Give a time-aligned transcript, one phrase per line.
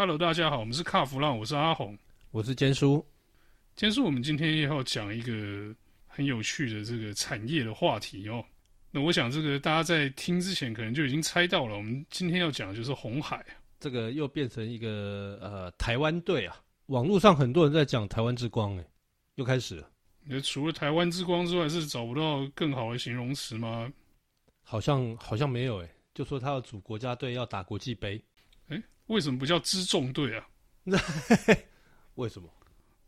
[0.00, 1.98] Hello，大家好，我们是卡弗浪，我是阿红，
[2.30, 3.04] 我是坚叔。
[3.74, 5.74] 坚叔，我们今天要讲一个
[6.06, 8.44] 很有趣的这个产业的话题哦。
[8.92, 13.44] 那我想，这个大家在听之前可能就已经猜到了，我们今天要讲的就是红海。
[13.80, 16.56] 这个又变成一个呃台湾队啊，
[16.86, 18.84] 网络上很多人在讲台湾之光，哎，
[19.34, 19.90] 又开始了。
[20.22, 23.92] 那除了台湾之光之外，是找不到更好的形容词吗？
[24.62, 28.37] 好像好像没有，哎，就说他要组国家队要打国际杯，哎，
[29.08, 30.48] 为什么不叫之重队啊？
[32.16, 32.48] 为什么？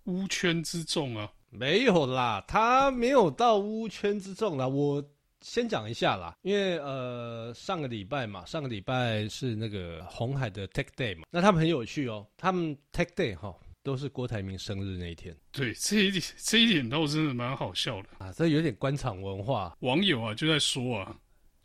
[0.04, 1.30] 乌圈之众啊？
[1.50, 4.68] 没有啦，他没有到乌圈之众啦。
[4.68, 5.04] 我
[5.40, 15.36] 先讲一下啦，因为呃上个礼拜嘛，上个礼拜是那个红海的 Tech Day 嘛，那他们很有趣哦，他们 Tech Day 哈都是郭台铭生日那一天。
[15.50, 19.76] 对，这一点这一点倒真的蛮好笑的啊，这有点官场文化。
[19.80, 21.16] 网友啊就在说啊。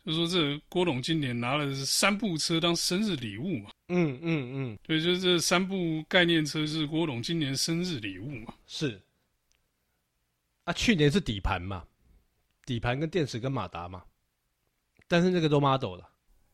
[0.06, 9.02] 就说这郭董今年拿了三部车当生日礼物嘛，嗯嗯嗯，对，就是这三部概念车是郭董今年生日礼物嘛，是。
[10.62, 11.84] 啊，去年是底盘嘛，
[12.64, 14.04] 底盘跟电池跟马达嘛，
[15.08, 16.08] 但是那个都 model 了。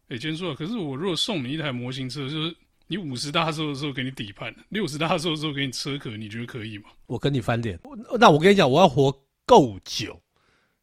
[0.08, 2.56] 哎，坚叔啊，可是我如果送你一台模型车，就是
[2.86, 6.88] 你五十大寿的时候给你底盘，六十大寿的时候给你车壳，你觉得可以吗？
[7.06, 7.78] 我跟你翻脸，
[8.18, 9.12] 那我跟你讲，我要活
[9.44, 10.18] 够久。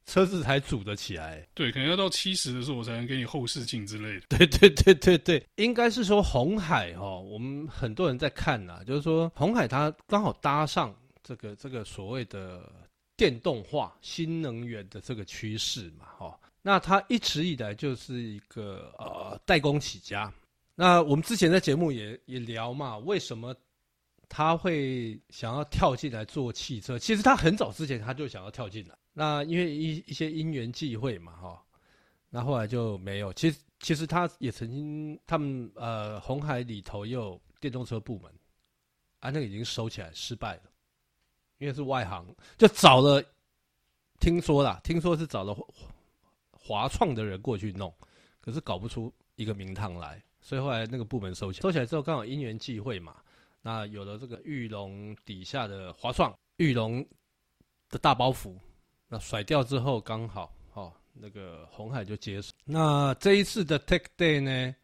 [0.09, 4.25] 车子才组得起来，对，可能要到七十的时候，我才能给你后视镜之类的。
[4.37, 10.93] 对 对对对对，应该是说红海哦，我们很多人在看呐，就是说红海它刚好搭上
[11.23, 12.69] 这个这个所谓的
[13.15, 16.39] 电动化、新能源的这个趋势嘛，哈。
[16.61, 20.31] 那它一直以来就是一个呃代工起家。
[20.75, 23.55] 那我们之前在节目也也聊嘛，为什么
[24.27, 26.99] 他会想要跳进来做汽车？
[26.99, 28.95] 其实他很早之前他就想要跳进来。
[29.19, 31.61] 那因为一一些因缘际会嘛，哈，
[32.29, 33.33] 那后来就没有。
[33.33, 38.31] 其实其实他也曾经，他们呃红海里头也有电动车部门，
[39.19, 40.61] 啊，那个已经收起来失败了，
[41.57, 43.21] 因为是外行，就找了，
[44.21, 45.53] 听说啦，听说是找了
[46.53, 47.93] 华创的人过去弄，
[48.39, 51.61] 可是搞不出一个名堂来，所以后来那个部门收起来。
[51.63, 53.17] 收起来之后刚好因缘际会嘛，
[53.61, 57.05] 那有了这个玉龙底下的华创，玉龙
[57.89, 58.57] 的大包袱。
[59.11, 62.53] 那甩掉之后，刚好哦，那个红海就接手。
[62.63, 64.75] 那这一次的 Tech Day 呢，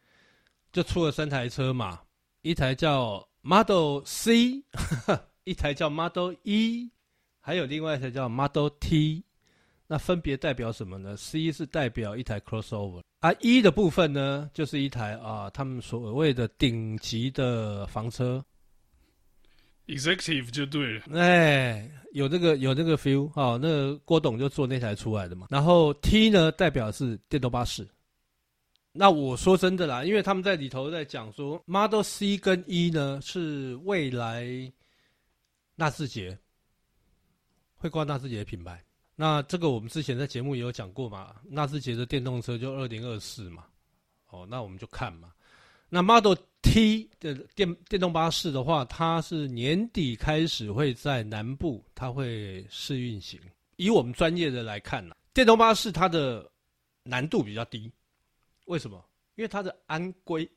[0.74, 2.02] 就出了三台车嘛，
[2.42, 4.64] 一台叫 Model C，
[5.46, 6.90] 一台叫 Model E，
[7.40, 9.24] 还有另外一台叫 Model T。
[9.88, 18.44] 那分别代表什么呢？C 是代表一台 Crossover，啊，E 的部分呢，就是一台啊，他们所谓的顶级的房车。
[19.88, 25.48] Executive 就对了，哎，有这个有这个 feel 哦，那郭董就坐那台出来的嘛。
[25.52, 27.88] 然后 T 呢，代表是电动巴士。
[28.92, 34.48] 那我说真的啦，因为他们在里头在讲说，Model C 跟 E 呢是未来
[35.76, 36.38] 纳智捷
[37.76, 38.82] 会挂纳智捷的品牌。
[39.16, 43.66] 那这个我们之前在节目也有讲过嘛，纳智捷的电动车就二零二四嘛。
[44.30, 45.32] 哦，那我们就看嘛。
[45.90, 46.34] 那 Model
[46.66, 53.40] T 的电电动巴士的话，它是年底开始会在南部，它会试运行。
[53.78, 56.50] 以我们专业的来看呢，电动巴士它的
[57.04, 57.92] 难度比较低，
[58.66, 59.02] 为什么？
[59.36, 60.50] 因为它的安规，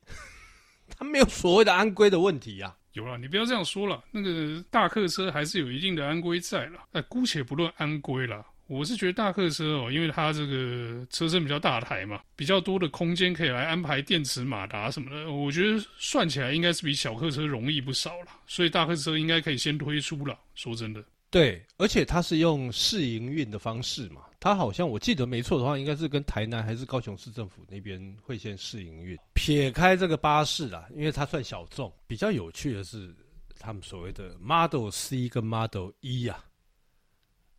[0.89, 2.77] 它没有所谓的安规的问题呀、啊。
[2.93, 6.79] 有了，你不要这样说了，那个大客车还是有一定的安规在了。
[6.91, 8.45] 哎，姑且不论安规了。
[8.69, 15.31] 我是觉得大客车哦，因为它这个车身比较大台嘛，比较多的空间可以来安排电池、马达什么的。
[15.31, 20.37] 我觉得算起来应该是比小客车容易不少了，所以大客车应该可以先推出了。
[20.53, 29.17] 说真的，对，而且它是用试营运的方式嘛，它好像我记得没错的话，应该是跟台南还是高雄市政府那边会先试营运。
[29.33, 33.11] 撇开这个巴士啦，因为它算小众，比较有趣的是
[33.59, 36.45] 他们所谓的 Model C 跟 Model E 呀、啊。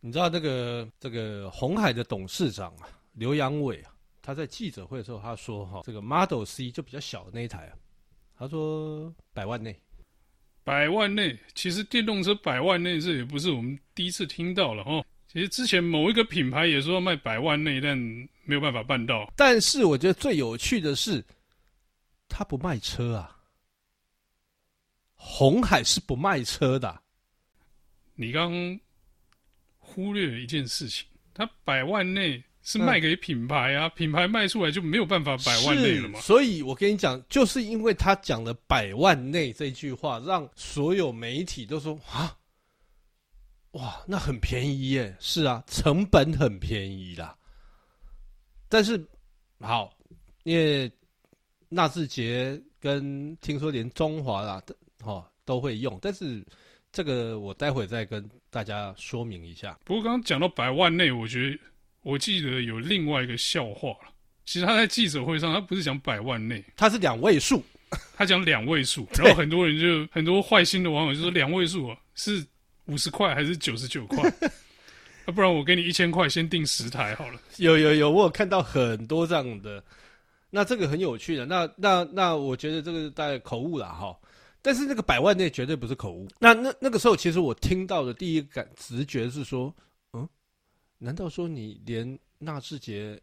[0.03, 7.77] 你知道那个这个鸿海的董事长啊，刘扬伟啊，他在记者会的时候他说哈，这个 Model C 就比较小的那一台啊，
[8.35, 9.79] 他说百万内，
[10.63, 15.05] 百万内，其实电动车百万内这也不是我们第一次听到了哦。
[15.27, 17.95] 其实之前某一个品牌也说要卖百万内，但
[18.43, 19.31] 没有办法办到。
[19.37, 21.23] 但是我觉得最有趣的是，
[22.27, 23.37] 他不卖车啊，
[25.13, 27.01] 红海是不卖车的。
[28.15, 28.51] 你刚。
[29.93, 36.19] 忽略了一件事情，它百万内是卖给品牌啊，嗯、品牌卖出来就没有办法百万内了嘛。
[36.21, 42.37] 所以我跟你讲，就是因为他讲了百万内这句话，让所有媒体都说啊，
[43.71, 45.15] 哇，那很便宜耶。
[45.19, 47.35] 是啊，成本很便宜啦。
[48.69, 49.03] 但是
[49.59, 49.93] 好，
[50.43, 50.91] 因为
[51.67, 54.63] 纳智捷跟听说连中华啦，
[55.03, 56.45] 哦都会用，但是
[56.91, 59.77] 这个我待会再跟大家说明一下。
[59.85, 61.57] 不过刚刚讲到百万内，我觉得
[62.01, 64.11] 我记得有另外一个笑话了。
[64.43, 67.63] 其实他在记者会上，他不是讲百万内，他是两位数，
[68.17, 72.45] 他讲两位数，然后很多人就很多坏心的网友就说两位数啊是
[72.85, 74.29] 五十块还是九十九块？
[74.41, 74.47] 那、
[75.31, 77.39] 啊、不然我给你一千块，先订十台好了。
[77.57, 79.81] 有有有，我有看到很多这样的，
[80.49, 81.45] 那这个很有趣的。
[81.45, 84.13] 那那那，我觉得这个大概口误了哈。
[84.61, 86.27] 但是那个百万内绝对不是口误。
[86.39, 89.73] 那那那个时候，其实我听到的第一感直觉是说，
[90.13, 90.27] 嗯，
[90.97, 93.19] 难道说你连纳智捷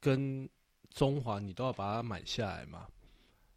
[0.00, 0.48] 跟
[0.92, 2.86] 中华你都要把它买下来吗？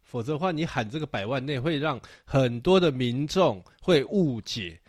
[0.02, 4.80] 否则的话，你喊这个百万内会让很多的民众会误解。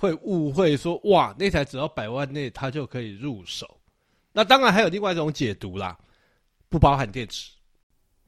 [0.00, 3.80] 会误会说哇，那台只要百万内，它就可以入手。
[4.32, 5.98] 那当然还有另外一种解读啦，
[6.68, 7.50] 不包含电池。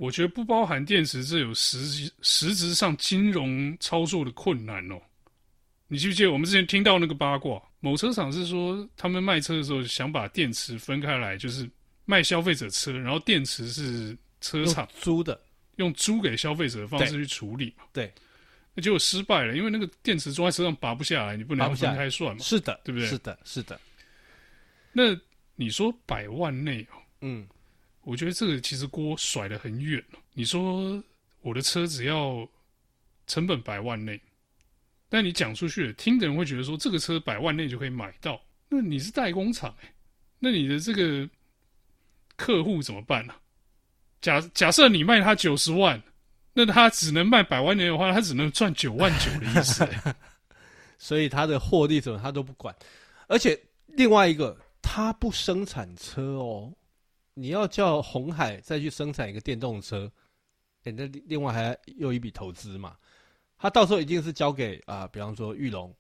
[0.01, 4.99] 我觉得不包含电池，这有实实质上金融操作的困难哦。
[5.89, 7.63] 你记不记得我们之前听到那个八卦？
[7.81, 11.71] 某车厂是说他们卖车的时候想把电池分开来，就是
[12.07, 15.39] 卖消费者车，然后电池是车厂租的，
[15.77, 17.85] 用租给消费者的方式去处理嘛？
[17.93, 18.11] 对。
[18.73, 22.43] 那结果失败了，因为那个电池装在车上拔不下来，你不能分开算嘛？
[22.43, 23.07] 是的，对不对？
[23.07, 23.79] 是的，是的。
[24.95, 25.15] 那
[25.57, 27.47] 你说百万内哦，嗯，
[28.03, 30.19] 我觉得这个其实锅甩得很远了。
[30.33, 31.03] 你说
[31.41, 32.49] 我的车只要
[33.27, 34.21] 成本百万内，
[35.09, 38.41] 但你讲出去，听的人会觉得说这个车百万内就可以买到。
[38.69, 39.75] 那你是代工厂，
[40.39, 41.29] 那你的这个
[42.37, 43.35] 客户怎么办呢？
[44.21, 46.03] 假假设你卖他九十万。
[46.53, 49.89] 那他只能卖百万年的话，他只能赚九万九的意思，
[50.99, 52.75] 所以他的获利怎么他都不管。
[53.29, 56.75] 而且另外一个，他不生产车哦，
[57.41, 60.11] 你要叫鸿海再去生产一个电动车，
[60.85, 62.97] 欸、那另外还有一笔投资嘛。
[63.57, 65.95] 他到时候一定是交给啊、比方说玉龙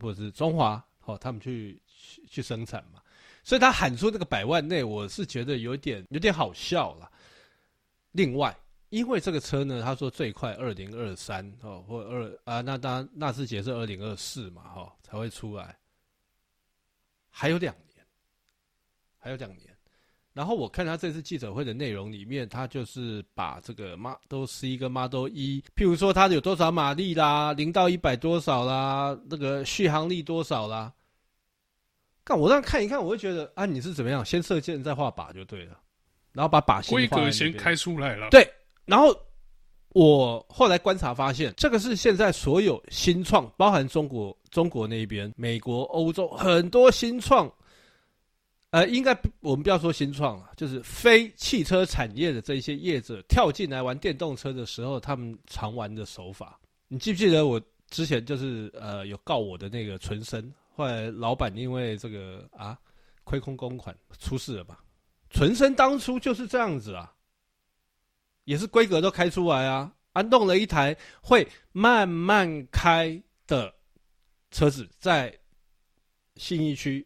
[0.00, 3.02] 或者是中华哦，他们去去去生产嘛。
[3.44, 7.10] 所以他喊出这个百万内，我是觉得有点有点好笑了。
[8.12, 8.56] 另外。
[8.90, 15.76] 因为这个车呢，他说最快二零二三哦，或二啊，那当然纳智捷是二零二四嘛，哈、哦，才会出来，
[17.28, 18.06] 还有两年，
[19.18, 19.75] 还有两年。
[20.36, 30.92] 然后我看他这次记者会的内容里面，他就是把这个 Model C 跟 Model E，譬如说它有多少马力啦，零到一百多少啦，那个续航力多少啦，
[32.22, 35.80] 看我这样看一看，我会觉得啊，你是怎么样，先射箭再画靶就对了，
[36.34, 38.46] 然后把靶心规格先开出来了，对。
[38.84, 39.18] 然后
[39.94, 47.50] 我后来观察发现，这个是现在所有新创，包含中国、中国那边、美国、欧洲很多新创，
[48.70, 56.60] 呃，应该我们不要说新创了，就是非汽车产业的这些业者跳进来玩电动车的时候，他们常玩的手法。
[56.88, 62.76] 你记不记得我之前就是呃有告我的那个纯生，后来老板因为这个啊
[63.24, 64.84] 亏空公款出事了吧？
[65.30, 67.12] 纯生当初就是这样子啊。
[68.44, 73.74] 也是规格都开出来啊，安、啊、弄了一台会慢慢开的
[74.52, 75.36] 车子在
[76.36, 77.04] 信义区，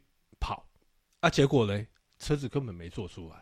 [1.20, 1.86] 啊，结果嘞，
[2.18, 3.36] 车子根本没做出来，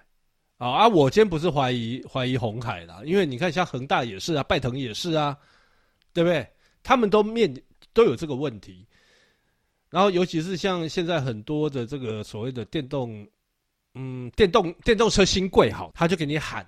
[0.56, 0.88] 啊啊！
[0.88, 5.36] 我今天不是怀疑怀疑鸿海啦，因为你看像恒大也是啊，拜腾也是啊，
[6.12, 6.46] 对不对？
[6.82, 7.52] 他们都面
[7.92, 8.86] 都有这个问题，
[9.90, 13.26] 然后尤其是像现在很多的这个所谓的电动，
[13.94, 16.66] 嗯，电动电动车新贵好，他就给你喊。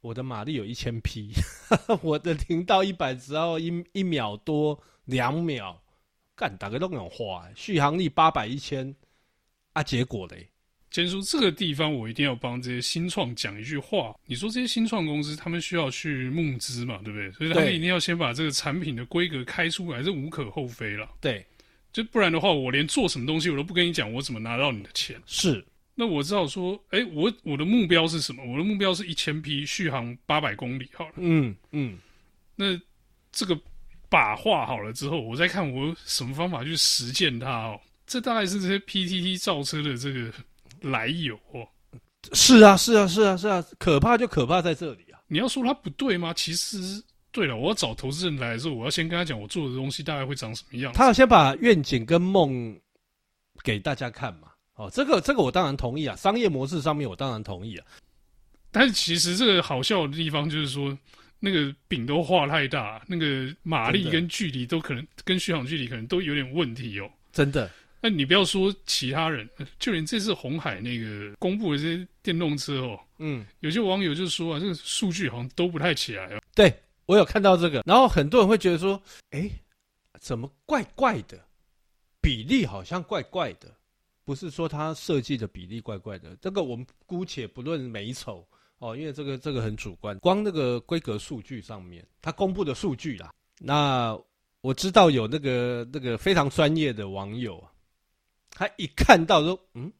[0.00, 1.32] 我的马力有一千匹，
[2.02, 5.82] 我的零到一百只要一一秒多两秒，
[6.36, 8.94] 干打个那种话，续航力八百一千，
[9.74, 10.48] 啊，结果嘞，
[10.90, 14.14] 坚叔这个地方我一定要帮这些新创讲一句话。
[14.24, 17.30] 你说这些新创公司他们需要去募资嘛，对不对？
[17.32, 21.08] 所以他们一定要先把这个产品的规格开出来，这无可厚非了。
[21.20, 21.44] 对，
[21.92, 25.20] 就不然的话，我连做什么东西我都不跟你讲，我怎么拿到你的钱？
[25.26, 25.64] 是。
[25.96, 28.44] 那我知道说，哎、欸，我我的目标是什么？
[28.44, 31.14] 我的目标是一千匹续航八百公里，好了。
[31.16, 31.98] 嗯嗯。
[32.56, 32.80] 那
[33.32, 33.60] 这个
[34.08, 37.80] 把画好了之后，我再看我什么方法去实践它哦。
[38.06, 40.32] 这大概是这些 PTT 造车的这个
[40.82, 41.66] 来由哦。
[42.32, 45.20] 是啊，是啊，是啊，是啊，可怕就可怕在这里啊！
[45.26, 46.32] 你要说它不对吗？
[46.34, 46.78] 其实
[47.30, 50.92] 对了，我要找投资人来的时候，我要先跟他讲我做的东西大概会长什么样。
[50.94, 52.80] 他要先把愿景跟梦
[53.62, 54.48] 给大家看嘛。
[54.76, 57.86] 哦，这个这个我当然同意啊，商业模式上面我当然同意啊。
[58.70, 60.96] 但是其实这个好笑的地方就是说，
[61.38, 67.10] 那个饼都画太大，那个马力跟距离都可能跟续航距离可能都有点问题哦。
[67.32, 67.70] 真的？
[68.04, 76.42] 那你不要说其他人，就连这次红海那个公布的这些电动车哦，嗯，有些网友就说啊，这个数据好像都不太起来哦。
[76.54, 76.70] 对
[77.06, 79.50] 我有看到这个，然后很多人会觉得说，哎，
[80.20, 81.42] 怎么怪怪的？
[82.20, 83.74] 比例好像怪怪的，
[84.22, 86.36] 不是说它设计的比例怪怪的。
[86.42, 88.46] 这个我们姑且不论美丑
[88.80, 90.18] 哦，因为这个这个很主观。
[90.18, 94.14] 光那个规格数据上面，它公布的数据啦，那
[94.60, 97.66] 我知道有那个那个非常专业的网友，
[98.54, 99.92] 他一看到说，嗯，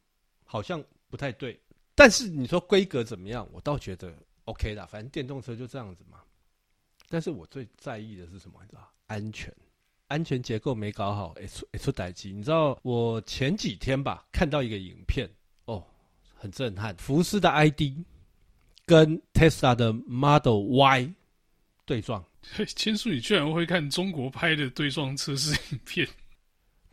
[0.45, 1.61] 好像不太对。
[1.95, 4.15] 但是你说规格怎么样，我倒觉得
[4.47, 6.21] OK 啦，反正电动车就这样子嘛。
[7.09, 8.59] 但是我最在意的是什么？
[8.63, 8.91] 你知道？
[9.07, 9.55] 安全，
[10.09, 12.33] 安全结构没搞好，哎出哎出代机。
[12.33, 15.29] 你知道我前几天吧，看到一个影片，
[15.67, 15.85] 哦，
[16.35, 16.97] 很震撼。
[16.97, 17.83] 福斯的 ID
[18.87, 21.13] 跟 Tesla 的 Model Y
[21.85, 22.25] 对撞。
[22.77, 26.09] 千叔，你居然会看中国拍的对撞测试影片？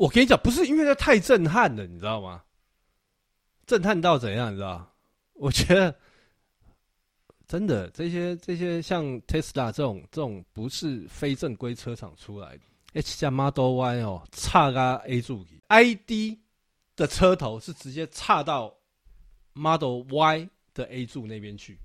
[0.02, 2.44] 我跟你讲，不是因为它太震撼了，你知道吗？
[3.68, 4.52] 震撼到怎样？
[4.52, 4.92] 你知道？
[5.34, 5.96] 我觉得。
[7.48, 16.40] 真的，这些这些像 Tesla 这种这种不是非正规车厂出来的，H 加 Model Y 哦，插个 A 柱，ID
[16.96, 18.74] 的车头是直接插到
[19.52, 21.78] Model Y 的 A 柱那边去，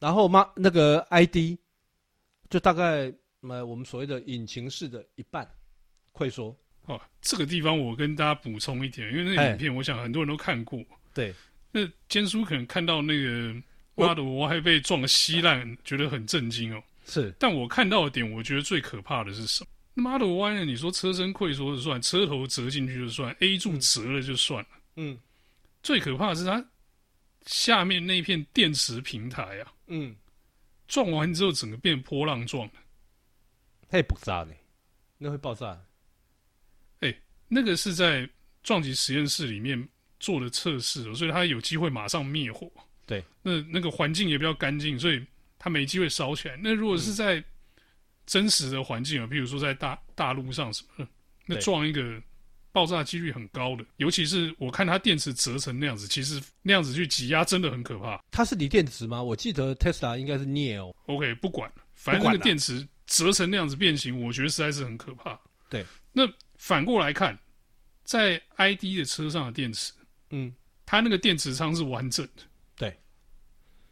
[0.00, 1.56] 然后妈那个 ID
[2.50, 5.48] 就大概呃我们所谓的引擎室的一半
[6.14, 6.56] 溃缩。
[6.86, 10.82] 哦，这个地方我跟大家补充一点，因为那影片我想很多人都看过。
[11.12, 11.34] 对。
[11.72, 13.54] 那坚叔可能看到那个
[13.96, 16.80] 挖的我还被撞得稀烂，觉得很震惊哦。
[17.04, 20.64] 是，但我看到的点，我觉得最可怕的是什么？Model Y 呢？
[20.64, 24.68] 你说车身溃缩就算，车头折进去就算，A 柱折了就算了。
[24.96, 25.18] 嗯，
[25.82, 26.64] 最可怕的是它
[27.44, 29.72] 下面那片电池平台啊。
[29.88, 30.14] 嗯，
[30.86, 32.74] 撞完之后整个变波浪状的，
[33.88, 34.52] 它也不炸呢，
[35.18, 35.80] 那会爆炸。
[37.54, 38.28] 那个是在
[38.62, 39.88] 撞击实验室里面。
[40.20, 42.70] 做的测试，所以它有机会马上灭火。
[43.04, 45.22] 对，那那个环境也比较干净，所以
[45.58, 46.56] 它没机会烧起来。
[46.56, 47.44] 那如果是在
[48.24, 51.06] 真实的环境啊，比如说在大大陆上什么，
[51.44, 52.22] 那撞一个
[52.72, 53.84] 爆炸几率很高的。
[53.98, 58.18] 尤其是我看它电池折成那样子，其实那样子去挤压真的很可怕。
[58.30, 59.22] 它是锂电池吗？
[59.22, 60.94] 我记得 Tesla 应该是镍哦。
[61.04, 65.38] OK，不管，反正那个电池折成那样子变形，我觉得实在是很可怕。
[65.68, 65.84] 对，
[66.14, 66.22] 那
[66.56, 67.38] 反过来看，
[68.04, 69.92] 在 ID 的车上的电池。
[70.30, 70.54] 嗯，
[70.86, 72.42] 它那个电池仓是完整的，
[72.76, 72.96] 对，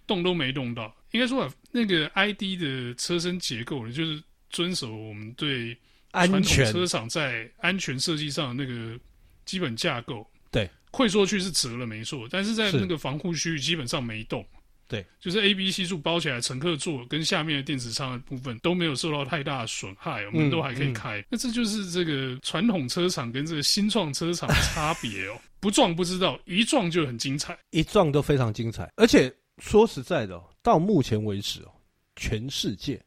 [0.07, 0.95] 动都没动到。
[1.11, 5.77] 应该说啊，那个 ID 的车身结构呢，就是遵守我们对
[6.13, 8.99] 传统车厂在安全设计上的那个
[9.45, 10.27] 基本架构。
[10.51, 14.47] 对，溃缩区是折了没错，但是在那个防护区域基本上没动。
[14.93, 21.19] 对，就是 A、B、C 柱包起来，乘客座跟下面的电子舱的部分都没有受到太大的损害，我们都还可以开。
[21.19, 25.41] 嗯嗯、那这就是这个传统车厂跟这个新创车厂的差别哦。
[25.61, 28.93] 不撞不知道，一撞就很精彩，一撞都非常精彩。
[28.97, 31.73] 而且说实在的，到目前为止哦，
[32.17, 33.03] 全世界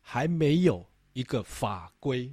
[0.00, 2.28] 还没有一个法规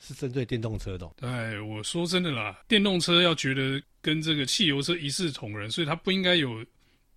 [0.00, 1.08] 是针对电动车的。
[1.20, 6.64] 哎，我说真的啦，电动车要觉得跟这个汽油车一视同仁，所以它不应该有。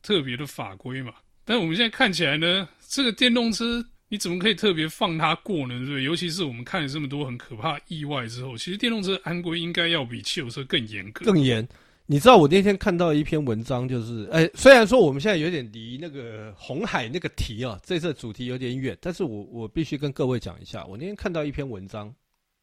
[0.06, 5.70] 特别的法规嘛，但我们现在看起来呢，这个电动车你怎么可以特别放它过呢？
[5.80, 6.04] 对不对？
[6.04, 11.26] 尤其是我们看了这么多很可怕意外之后，其实电动车安规应该要比汽油车更严格。
[11.26, 11.68] 更严。
[12.06, 22.14] 你知道我那天看到一篇文章，就是，哎，虽然说我们现在有点离那个红海那个题啊，这次主题有点远，但是我我必须跟各位讲一下，我那天看到一篇文章，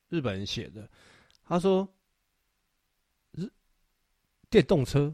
[0.09, 0.89] 日本人写的，
[1.45, 1.89] 他说，
[3.33, 3.51] 日
[4.49, 5.13] 电动车。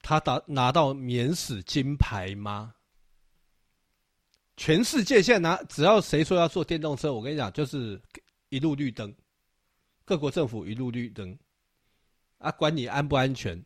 [0.00, 2.74] 他打拿到免死金牌吗？
[4.56, 8.00] 全世界现在拿，只要谁说要做电动车，我跟你讲，就是
[8.48, 9.14] 一路绿灯，
[10.04, 11.38] 各国政府一路绿灯，
[12.38, 13.56] 啊，管你安不安全，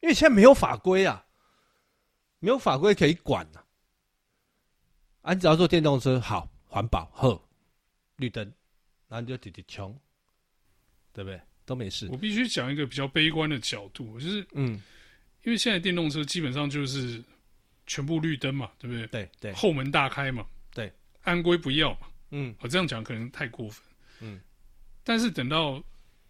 [0.00, 1.24] 因为现在没有法规啊，
[2.40, 3.64] 没有法规可以管啊。
[5.22, 7.40] 啊，你只要做电动车，好，环保，呵，
[8.16, 8.44] 绿灯，
[9.06, 9.96] 然后你就滴滴穷，
[11.12, 11.40] 对不对？
[11.64, 12.08] 都没事。
[12.10, 14.82] 我必须讲一个比较悲观的角度，就是嗯。
[15.42, 17.22] 因为现在电动车基本上就是
[17.86, 19.06] 全部绿灯嘛，对不对？
[19.06, 20.92] 对对，后门大开嘛，对，
[21.22, 23.82] 安规不要嘛，嗯，我这样讲可能太过分，
[24.20, 24.40] 嗯，
[25.02, 25.82] 但是等到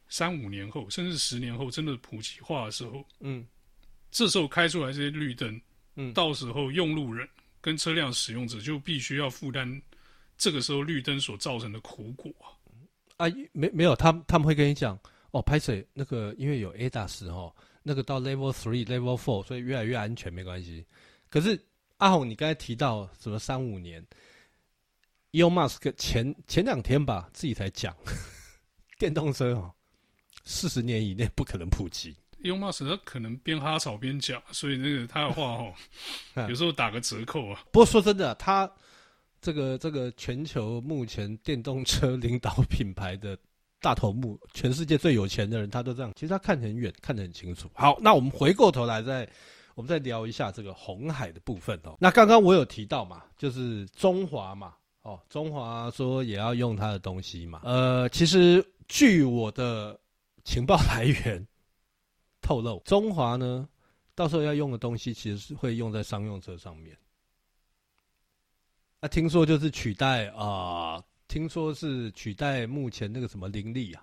[0.08, 3.46] 三五年后，甚至十年后，真的普及化的时候，嗯，
[4.10, 5.60] 这时候开出来这些绿灯，
[5.96, 7.28] 嗯，到时候用路人
[7.60, 9.82] 跟车辆使用者就必须要负担
[10.38, 12.32] 这个时候绿灯所造成的苦果。
[13.16, 14.98] 啊，没没有，他他们会跟你讲
[15.32, 17.52] 哦，拍水那个因为有 ADAS 哦。
[17.82, 20.84] 那个到 level three、level four，所以越来越安全，没关系。
[21.28, 21.58] 可是
[21.99, 24.06] 阿红，你刚才提到什么三五年
[25.32, 27.96] ，Elon Musk 前前两天吧，自己才讲，
[28.99, 29.72] 电动车哦，
[30.44, 32.16] 四十年以内不可能普及。
[32.42, 35.75] Elon Musk 他可能边哈草边讲，所以那个他的话哦，
[36.49, 37.62] 有时候打个折扣啊。
[37.70, 38.70] 不过说真的，他
[39.42, 43.38] 这个这个全球目前电动车领导品牌的
[43.80, 46.12] 大头目，全世界最有钱的人，他都这样。
[46.14, 47.70] 其实他看得很远，看得很清楚。
[47.75, 49.28] 好，那我们回过头来再
[49.75, 51.96] 我们再聊一下这个红海的部分哦。
[51.99, 57.62] 那刚刚我有提到嘛，就是中华嘛，哦，中华说也要用他的东西嘛。
[57.64, 59.99] 呃，其实据我的
[60.44, 61.46] 情报来源
[62.42, 63.66] 透露，中华呢，
[64.14, 66.94] 到时候要用的东西其实是会用在商用车上面。
[69.00, 74.02] 那、啊、听说就是取代啊、听说是取代目前那个什么凌力啊，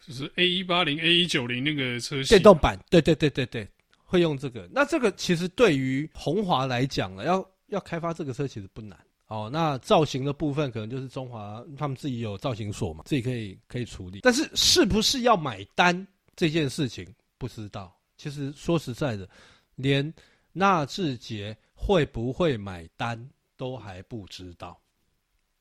[0.00, 3.68] 就是 A 一八零 A 一九零那个车型电动版，对对对对对，
[4.02, 4.66] 会用这个。
[4.72, 8.98] 那这个其实对于宏华来讲呢，要要开发这个车其实不难。
[9.26, 14.20] 哦，那造型的部分可能就是中华他们自己有造型所嘛，自己可以可以处理。
[14.22, 17.94] 但是是不是要买单这件事情不知道。
[18.16, 19.28] 其实说实在的，
[19.76, 20.12] 连
[20.52, 24.81] 纳智捷会不会买单都还不知道。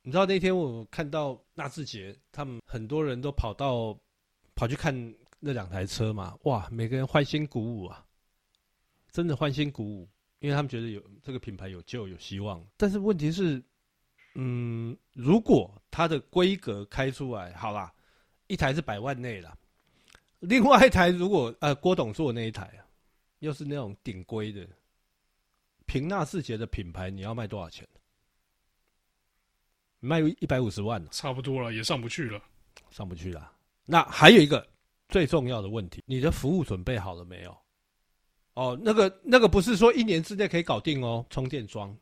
[0.04, 3.98] 你知道那天我看到纳智捷他们很多人都跑到
[4.56, 8.06] 跑去看那两台车嘛，哇，每个人欢欣鼓舞啊，
[9.12, 10.10] 真的欢欣鼓舞。
[10.40, 13.62] 因为他们觉得有这个品牌有救有希望，但是问题是，
[14.34, 17.94] 嗯，如果它的规格开出来，好啦，
[18.48, 19.56] 一台是百万内了，
[20.40, 22.82] 另外一台如果呃郭董做的那一台啊，
[23.38, 24.68] 又是那种顶规的，
[25.86, 27.88] 平纳智捷的品牌，你要卖多少钱？
[30.02, 32.42] 卖一百五十万，差不多了，也上不去了，
[32.90, 33.52] 上不去了。
[33.86, 34.68] 那还有一个
[35.08, 37.56] 最重要的问题，你的服务准备好了没有？
[38.56, 41.96] 哦，那个那个不是说一年之内可以搞定哦，充电桩、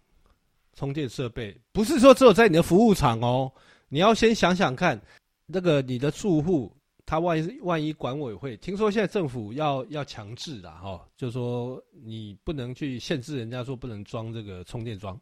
[0.73, 3.51] 充电设备，不是说只有在你的服务场哦，
[3.87, 4.99] 你要先想想看，
[5.45, 6.75] 那个你的住户，
[7.05, 15.19] 他万一万一管委会，听说现在政府要要强制的哈，就说你不能去限制人家说不能装这个充电桩，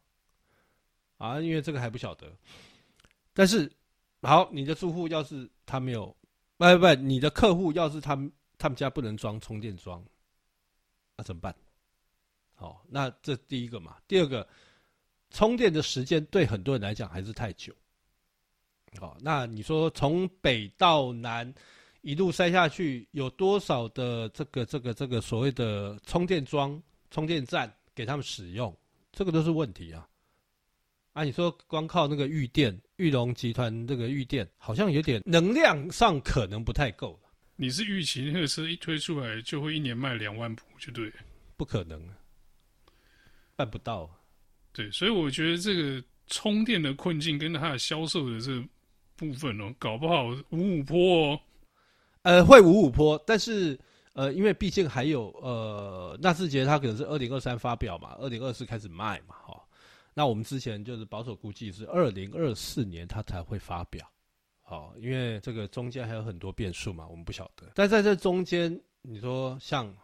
[1.18, 2.32] 啊，因为这个还不晓得，
[3.34, 3.72] 但是
[4.22, 6.16] 好，你的住户要是他没有，
[6.58, 10.04] 不不，你的客户要是他们他们家不能装充电桩。
[11.16, 11.56] 那怎么办？
[12.54, 13.98] 好，那这第一个嘛。
[14.08, 14.48] 第二个，
[15.32, 17.74] 充电的时间对很多人来讲还是太久。
[19.00, 21.52] 好，那你说从北到南
[22.02, 28.76] 一路塞下去，有多少的这个这个这个所谓的充电桩、充电站给他们使用？
[29.12, 30.08] 这个都是问题啊。
[31.18, 37.20] 啊，你说光靠那个玉电、玉龙集团这个玉电，好像有点能量上可能不太够。
[37.56, 41.12] 你是预期那个车一推出来就会一年卖两万部，就对，
[41.56, 42.00] 不可能，
[43.56, 44.08] 办不到。
[44.72, 48.64] 对，所以我觉得这个充电的困境跟它的销售的这个
[49.16, 51.40] 部分哦，搞不好五五坡哦。
[52.22, 53.76] 呃，会五五坡，但是
[54.14, 59.47] 呃，因为毕竟还有呃，纳智捷它可能是二零二三发表嘛，二零二四开始卖嘛，哈。
[60.18, 64.04] 那我们之前就是保守估计是二零二四年它才会发表。
[64.64, 67.72] 好，因为这个中间还有很多变数嘛，我们不晓得。
[67.76, 69.96] 但在这中间，你说像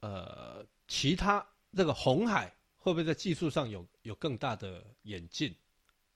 [0.00, 5.54] 呃其他这个红海会不会在技术上有有更大的演进？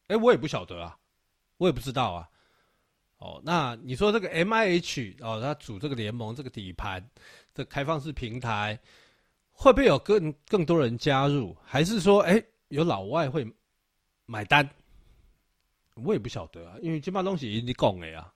[0.07, 0.99] 哎，我也不晓得啊，
[1.59, 2.27] 我也不知道啊。
[3.19, 7.07] 哦，那你说这个 MIH 哦，它组这个联盟，这个底盘，
[7.53, 8.81] 这开放式平台，
[9.51, 11.55] 会不会有更更多人加入？
[11.63, 13.47] 还是说，哎，有老外会
[14.25, 14.67] 买单？
[15.97, 18.33] 我也不晓得啊，因为这帮东西已经讲了呀，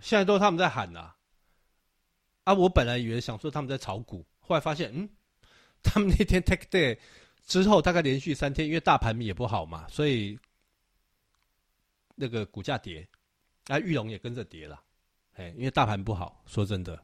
[0.00, 1.14] 现在都是他们在喊呐、
[2.42, 2.52] 啊。
[2.52, 5.08] 我本来以为想说他们在炒股，后来发现，嗯，
[5.80, 6.98] 他们那天 take Day
[7.46, 10.36] 之后，大概连续三天，因为大盘也不好嘛，所以
[12.16, 13.08] 那个股价跌，
[13.68, 14.82] 啊，玉龙也跟着跌了，
[15.34, 17.00] 哎，因为大盘不好，说真的，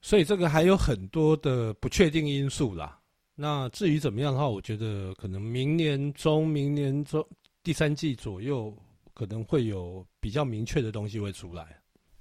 [0.00, 2.97] 所以这个还有很多的不确定因素啦。
[3.40, 7.24] 那至于怎么样的话，我觉得可能明年中、明年中。
[7.62, 8.76] 第三季左右
[9.14, 11.80] 可能会有比较明确的东西会出来。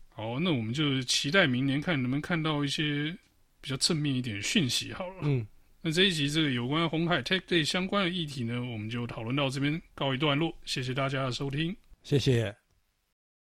[0.10, 3.18] 好，那我们就期待明年看能不能看到一些
[3.62, 5.22] 比较正面一点的讯息好了。
[5.22, 5.48] 嗯，
[5.82, 10.56] 那这一集这个有关红海 Tech Day 相关的议题呢，我们就讨论到这边告一段落。
[10.66, 12.56] 谢谢大家的收听，谢谢。